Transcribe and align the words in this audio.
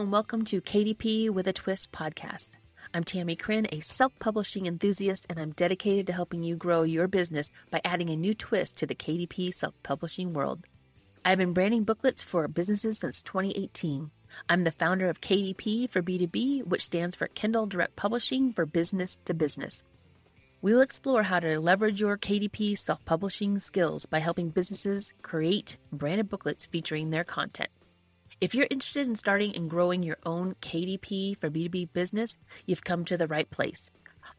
and 0.00 0.10
welcome 0.10 0.46
to 0.46 0.62
KDP 0.62 1.28
with 1.28 1.46
a 1.46 1.52
Twist 1.52 1.92
podcast. 1.92 2.48
I'm 2.94 3.04
Tammie 3.04 3.36
Chrin, 3.36 3.68
a 3.70 3.80
self 3.80 4.18
publishing 4.18 4.64
enthusiast, 4.64 5.26
and 5.28 5.38
I'm 5.38 5.50
dedicated 5.50 6.06
to 6.06 6.14
helping 6.14 6.42
you 6.42 6.56
grow 6.56 6.84
your 6.84 7.06
business 7.06 7.52
by 7.70 7.82
adding 7.84 8.08
a 8.08 8.16
new 8.16 8.32
twist 8.32 8.78
to 8.78 8.86
the 8.86 8.94
KDP 8.94 9.52
self 9.52 9.74
publishing 9.82 10.32
world. 10.32 10.64
I've 11.22 11.36
been 11.36 11.52
branding 11.52 11.84
booklets 11.84 12.22
for 12.22 12.48
businesses 12.48 13.00
since 13.00 13.20
2018. 13.20 14.10
I'm 14.48 14.64
the 14.64 14.72
founder 14.72 15.10
of 15.10 15.20
KDP 15.20 15.90
for 15.90 16.00
B2B, 16.00 16.64
which 16.64 16.86
stands 16.86 17.14
for 17.14 17.28
Kindle 17.28 17.66
Direct 17.66 17.94
Publishing 17.94 18.54
for 18.54 18.64
Business 18.64 19.18
to 19.26 19.34
Business. 19.34 19.82
We'll 20.62 20.80
explore 20.80 21.24
how 21.24 21.40
to 21.40 21.60
leverage 21.60 22.00
your 22.00 22.16
KDP 22.16 22.78
self 22.78 23.04
publishing 23.04 23.58
skills 23.58 24.06
by 24.06 24.20
helping 24.20 24.48
businesses 24.48 25.12
create 25.20 25.76
branded 25.92 26.30
booklets 26.30 26.64
featuring 26.64 27.10
their 27.10 27.24
content. 27.24 27.68
If 28.40 28.54
you're 28.54 28.66
interested 28.70 29.06
in 29.06 29.16
starting 29.16 29.54
and 29.54 29.68
growing 29.68 30.02
your 30.02 30.16
own 30.24 30.54
KDP 30.62 31.36
for 31.36 31.50
B2B 31.50 31.92
business, 31.92 32.38
you've 32.66 32.84
come 32.84 33.04
to 33.04 33.16
the 33.16 33.26
right 33.26 33.50
place. 33.50 33.90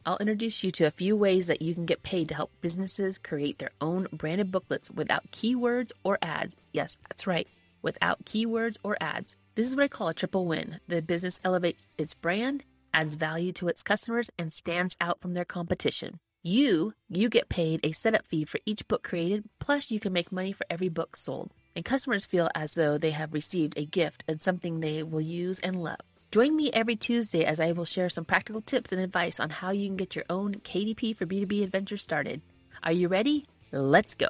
I'll 0.04 0.16
introduce 0.18 0.64
you 0.64 0.70
to 0.72 0.86
a 0.86 0.90
few 0.90 1.16
ways 1.16 1.46
that 1.46 1.62
you 1.62 1.74
can 1.74 1.86
get 1.86 2.02
paid 2.02 2.28
to 2.28 2.34
help 2.34 2.50
businesses 2.60 3.18
create 3.18 3.58
their 3.58 3.70
own 3.80 4.08
branded 4.12 4.50
booklets 4.50 4.90
without 4.90 5.30
keywords 5.30 5.92
or 6.02 6.18
ads. 6.20 6.56
Yes, 6.72 6.98
that's 7.08 7.26
right, 7.26 7.46
without 7.80 8.24
keywords 8.24 8.76
or 8.82 8.96
ads. 9.00 9.36
This 9.54 9.68
is 9.68 9.76
what 9.76 9.84
I 9.84 9.88
call 9.88 10.08
a 10.08 10.14
triple 10.14 10.46
win. 10.46 10.78
The 10.88 11.00
business 11.00 11.40
elevates 11.44 11.88
its 11.96 12.14
brand 12.14 12.64
adds 12.94 13.14
value 13.14 13.52
to 13.52 13.68
its 13.68 13.82
customers, 13.82 14.30
and 14.38 14.52
stands 14.52 14.96
out 15.00 15.20
from 15.20 15.34
their 15.34 15.44
competition. 15.44 16.18
You, 16.44 16.94
you 17.08 17.28
get 17.28 17.48
paid 17.48 17.78
a 17.84 17.92
setup 17.92 18.26
fee 18.26 18.42
for 18.42 18.58
each 18.66 18.88
book 18.88 19.04
created, 19.04 19.44
plus 19.60 19.92
you 19.92 20.00
can 20.00 20.12
make 20.12 20.32
money 20.32 20.50
for 20.50 20.66
every 20.68 20.88
book 20.88 21.14
sold. 21.14 21.52
And 21.76 21.84
customers 21.84 22.26
feel 22.26 22.48
as 22.52 22.74
though 22.74 22.98
they 22.98 23.12
have 23.12 23.32
received 23.32 23.74
a 23.78 23.86
gift 23.86 24.24
and 24.26 24.40
something 24.40 24.80
they 24.80 25.04
will 25.04 25.20
use 25.20 25.60
and 25.60 25.80
love. 25.80 26.00
Join 26.32 26.56
me 26.56 26.72
every 26.72 26.96
Tuesday 26.96 27.44
as 27.44 27.60
I 27.60 27.70
will 27.70 27.84
share 27.84 28.08
some 28.08 28.24
practical 28.24 28.60
tips 28.60 28.90
and 28.90 29.00
advice 29.00 29.38
on 29.38 29.50
how 29.50 29.70
you 29.70 29.86
can 29.86 29.94
get 29.94 30.16
your 30.16 30.24
own 30.28 30.56
KDP 30.56 31.14
for 31.14 31.26
B2B 31.26 31.62
adventure 31.62 31.96
started. 31.96 32.42
Are 32.82 32.90
you 32.90 33.06
ready? 33.06 33.46
Let's 33.70 34.16
go. 34.16 34.26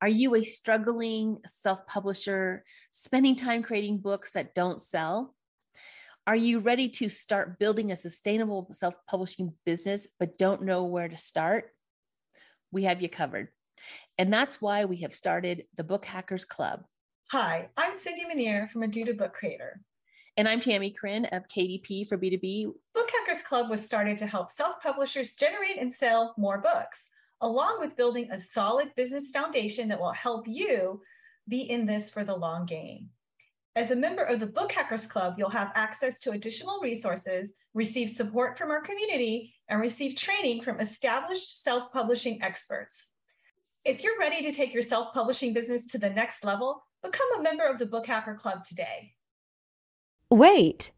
Are 0.00 0.08
you 0.08 0.36
a 0.36 0.44
struggling 0.44 1.40
self 1.48 1.84
publisher, 1.88 2.62
spending 2.92 3.34
time 3.34 3.64
creating 3.64 3.98
books 3.98 4.34
that 4.34 4.54
don't 4.54 4.80
sell? 4.80 5.34
Are 6.24 6.36
you 6.36 6.60
ready 6.60 6.88
to 6.88 7.08
start 7.08 7.58
building 7.58 7.90
a 7.90 7.96
sustainable 7.96 8.68
self 8.70 8.94
publishing 9.08 9.54
business, 9.66 10.06
but 10.20 10.38
don't 10.38 10.62
know 10.62 10.84
where 10.84 11.08
to 11.08 11.16
start? 11.16 11.72
We 12.70 12.84
have 12.84 13.02
you 13.02 13.08
covered. 13.08 13.48
And 14.18 14.32
that's 14.32 14.60
why 14.60 14.84
we 14.84 14.98
have 14.98 15.12
started 15.12 15.64
the 15.76 15.82
Book 15.82 16.04
Hackers 16.04 16.44
Club. 16.44 16.84
Hi, 17.32 17.70
I'm 17.76 17.92
Cindy 17.92 18.24
Minear 18.24 18.68
from 18.68 18.82
Aududu 18.82 19.18
Book 19.18 19.32
Creator. 19.32 19.80
And 20.36 20.46
I'm 20.46 20.60
Tammie 20.60 20.92
Chrin 20.92 21.24
of 21.32 21.48
KDP 21.48 22.06
for 22.06 22.16
B2B. 22.16 22.66
Book 22.94 23.10
Hackers 23.18 23.42
Club 23.42 23.68
was 23.68 23.84
started 23.84 24.16
to 24.18 24.26
help 24.28 24.48
self 24.48 24.80
publishers 24.80 25.34
generate 25.34 25.80
and 25.80 25.92
sell 25.92 26.34
more 26.38 26.58
books, 26.58 27.10
along 27.40 27.80
with 27.80 27.96
building 27.96 28.30
a 28.30 28.38
solid 28.38 28.94
business 28.94 29.30
foundation 29.30 29.88
that 29.88 29.98
will 29.98 30.12
help 30.12 30.46
you 30.46 31.02
be 31.48 31.62
in 31.62 31.84
this 31.84 32.12
for 32.12 32.22
the 32.22 32.36
long 32.36 32.64
game. 32.64 33.10
As 33.74 33.90
a 33.90 33.96
member 33.96 34.22
of 34.22 34.38
the 34.38 34.46
Book 34.46 34.70
Hackers 34.70 35.06
Club, 35.06 35.36
you'll 35.38 35.48
have 35.48 35.72
access 35.74 36.20
to 36.20 36.32
additional 36.32 36.78
resources, 36.82 37.54
receive 37.72 38.10
support 38.10 38.58
from 38.58 38.70
our 38.70 38.82
community, 38.82 39.54
and 39.66 39.80
receive 39.80 40.14
training 40.14 40.60
from 40.60 40.78
established 40.78 41.64
self 41.64 41.90
publishing 41.90 42.42
experts. 42.42 43.06
If 43.86 44.04
you're 44.04 44.18
ready 44.18 44.42
to 44.42 44.52
take 44.52 44.74
your 44.74 44.82
self 44.82 45.14
publishing 45.14 45.54
business 45.54 45.86
to 45.86 45.98
the 45.98 46.10
next 46.10 46.44
level, 46.44 46.84
become 47.02 47.26
a 47.38 47.42
member 47.42 47.64
of 47.64 47.78
the 47.78 47.86
Book 47.86 48.06
Hacker 48.06 48.34
Club 48.34 48.62
today. 48.62 49.14
Wait, 50.30 50.92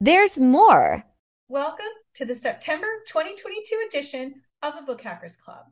there's 0.00 0.38
more. 0.38 1.04
Welcome 1.48 1.86
to 2.14 2.24
the 2.24 2.34
September 2.34 2.86
2022 3.08 3.88
edition 3.88 4.40
of 4.62 4.76
the 4.76 4.82
Book 4.82 5.00
Hackers 5.00 5.34
Club. 5.34 5.64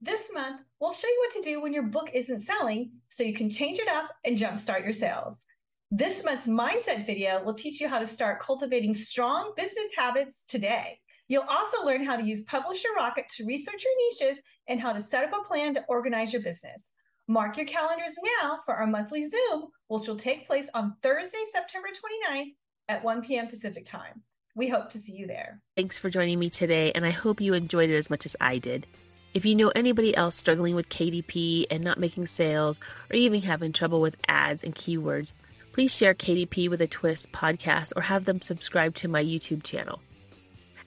This 0.00 0.28
month, 0.34 0.60
we'll 0.80 0.92
show 0.92 1.06
you 1.06 1.24
what 1.24 1.40
to 1.40 1.48
do 1.48 1.62
when 1.62 1.72
your 1.72 1.84
book 1.84 2.10
isn't 2.12 2.40
selling 2.40 2.90
so 3.06 3.22
you 3.22 3.34
can 3.34 3.48
change 3.48 3.78
it 3.78 3.88
up 3.88 4.10
and 4.24 4.36
jumpstart 4.36 4.82
your 4.82 4.92
sales. 4.92 5.44
This 5.90 6.22
month's 6.22 6.46
mindset 6.46 7.06
video 7.06 7.42
will 7.42 7.54
teach 7.54 7.80
you 7.80 7.88
how 7.88 7.98
to 7.98 8.04
start 8.04 8.40
cultivating 8.40 8.92
strong 8.92 9.54
business 9.56 9.88
habits 9.96 10.44
today. 10.46 10.98
You'll 11.28 11.46
also 11.48 11.82
learn 11.82 12.04
how 12.04 12.16
to 12.16 12.22
use 12.22 12.42
Publisher 12.42 12.88
Rocket 12.94 13.24
to 13.30 13.46
research 13.46 13.82
your 13.82 14.28
niches 14.30 14.42
and 14.68 14.78
how 14.78 14.92
to 14.92 15.00
set 15.00 15.24
up 15.24 15.32
a 15.32 15.48
plan 15.48 15.72
to 15.74 15.84
organize 15.88 16.30
your 16.30 16.42
business. 16.42 16.90
Mark 17.26 17.56
your 17.56 17.64
calendars 17.64 18.14
now 18.42 18.58
for 18.66 18.74
our 18.74 18.86
monthly 18.86 19.22
Zoom, 19.22 19.68
which 19.86 20.06
will 20.06 20.16
take 20.16 20.46
place 20.46 20.68
on 20.74 20.94
Thursday, 21.02 21.42
September 21.54 21.88
29th 21.88 22.52
at 22.90 23.02
1 23.02 23.22
p.m. 23.22 23.46
Pacific 23.46 23.86
time. 23.86 24.22
We 24.54 24.68
hope 24.68 24.90
to 24.90 24.98
see 24.98 25.14
you 25.14 25.26
there. 25.26 25.62
Thanks 25.74 25.96
for 25.96 26.10
joining 26.10 26.38
me 26.38 26.50
today, 26.50 26.92
and 26.92 27.06
I 27.06 27.10
hope 27.10 27.40
you 27.40 27.54
enjoyed 27.54 27.88
it 27.88 27.96
as 27.96 28.10
much 28.10 28.26
as 28.26 28.36
I 28.42 28.58
did. 28.58 28.86
If 29.32 29.46
you 29.46 29.54
know 29.54 29.72
anybody 29.74 30.14
else 30.14 30.36
struggling 30.36 30.74
with 30.74 30.90
KDP 30.90 31.64
and 31.70 31.82
not 31.82 31.98
making 31.98 32.26
sales, 32.26 32.78
or 33.10 33.16
even 33.16 33.40
having 33.40 33.72
trouble 33.72 34.02
with 34.02 34.16
ads 34.26 34.62
and 34.62 34.74
keywords, 34.74 35.32
please 35.78 35.94
share 35.94 36.12
KDP 36.12 36.68
with 36.68 36.80
a 36.80 36.88
Twist 36.88 37.30
podcast 37.30 37.92
or 37.94 38.02
have 38.02 38.24
them 38.24 38.40
subscribe 38.40 38.96
to 38.96 39.06
my 39.06 39.22
YouTube 39.22 39.62
channel. 39.62 40.02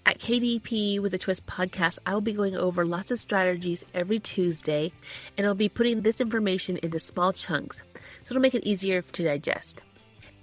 At 0.05 0.19
KDP 0.19 0.99
with 0.99 1.13
a 1.13 1.17
Twist 1.17 1.45
podcast, 1.45 1.97
I 2.05 2.13
will 2.13 2.19
be 2.19 2.33
going 2.33 2.57
over 2.57 2.85
lots 2.85 3.09
of 3.09 3.17
strategies 3.17 3.85
every 3.93 4.19
Tuesday, 4.19 4.91
and 5.37 5.47
I'll 5.47 5.55
be 5.55 5.69
putting 5.69 6.01
this 6.01 6.19
information 6.19 6.75
into 6.83 6.99
small 6.99 7.31
chunks 7.31 7.81
so 8.21 8.33
it'll 8.33 8.41
make 8.41 8.53
it 8.53 8.65
easier 8.65 9.01
to 9.01 9.23
digest. 9.23 9.81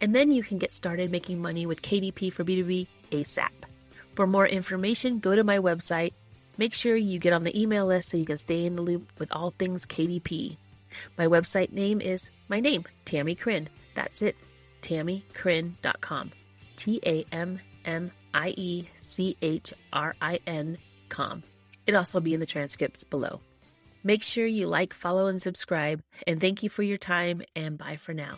And 0.00 0.14
then 0.14 0.32
you 0.32 0.42
can 0.42 0.56
get 0.56 0.72
started 0.72 1.10
making 1.10 1.42
money 1.42 1.66
with 1.66 1.82
KDP 1.82 2.32
for 2.32 2.42
B2B 2.42 2.86
ASAP. 3.10 3.50
For 4.14 4.26
more 4.26 4.46
information, 4.46 5.18
go 5.18 5.36
to 5.36 5.44
my 5.44 5.58
website. 5.58 6.14
Make 6.56 6.72
sure 6.72 6.96
you 6.96 7.18
get 7.18 7.34
on 7.34 7.44
the 7.44 7.60
email 7.60 7.84
list 7.84 8.08
so 8.08 8.16
you 8.16 8.24
can 8.24 8.38
stay 8.38 8.64
in 8.64 8.76
the 8.76 8.82
loop 8.82 9.12
with 9.18 9.30
all 9.30 9.50
things 9.50 9.84
KDP. 9.84 10.56
My 11.18 11.26
website 11.26 11.70
name 11.70 12.00
is 12.00 12.30
my 12.48 12.60
name, 12.60 12.86
Tammie 13.04 13.34
Chrin. 13.34 13.68
That's 13.98 14.22
it, 14.22 14.36
tammiechrin.com. 14.80 16.30
T 16.76 17.00
A 17.04 17.26
M 17.32 17.58
M 17.84 18.12
I 18.32 18.54
E 18.56 18.84
C 19.00 19.36
H 19.42 19.74
R 19.92 20.14
I 20.22 20.38
N 20.46 20.78
com. 21.08 21.42
It'll 21.84 21.98
also 21.98 22.20
be 22.20 22.32
in 22.32 22.38
the 22.38 22.46
transcripts 22.46 23.02
below. 23.02 23.40
Make 24.04 24.22
sure 24.22 24.46
you 24.46 24.68
like, 24.68 24.94
follow, 24.94 25.26
and 25.26 25.42
subscribe. 25.42 26.00
And 26.28 26.40
thank 26.40 26.62
you 26.62 26.68
for 26.68 26.84
your 26.84 26.96
time, 26.96 27.42
and 27.56 27.76
bye 27.76 27.96
for 27.96 28.14
now. 28.14 28.36